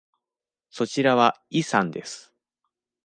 [0.71, 2.33] そちらはイさんです。